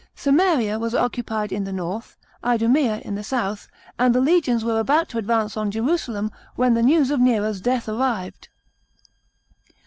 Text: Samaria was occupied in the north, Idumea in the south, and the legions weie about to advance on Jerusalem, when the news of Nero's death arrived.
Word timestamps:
Samaria 0.15 0.79
was 0.79 0.95
occupied 0.95 1.51
in 1.51 1.63
the 1.63 1.71
north, 1.71 2.17
Idumea 2.43 3.01
in 3.05 3.13
the 3.13 3.23
south, 3.23 3.67
and 3.99 4.15
the 4.15 4.19
legions 4.19 4.63
weie 4.63 4.79
about 4.79 5.09
to 5.09 5.19
advance 5.19 5.55
on 5.55 5.69
Jerusalem, 5.69 6.31
when 6.55 6.73
the 6.73 6.81
news 6.81 7.11
of 7.11 7.19
Nero's 7.19 7.61
death 7.61 7.87
arrived. 7.87 8.49